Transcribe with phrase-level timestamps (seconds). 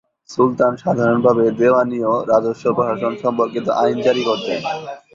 [0.29, 4.59] সুলতান সাধারণভাবে দেওয়ানিও রাজস্ব প্রশাসন সম্পর্কিত আইন জারি করতেন।